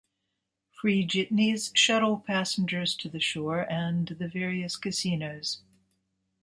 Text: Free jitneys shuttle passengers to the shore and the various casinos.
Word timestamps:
Free 0.71 1.05
jitneys 1.05 1.69
shuttle 1.77 2.17
passengers 2.25 2.95
to 2.95 3.07
the 3.07 3.19
shore 3.19 3.71
and 3.71 4.07
the 4.07 4.27
various 4.27 4.75
casinos. 4.75 5.61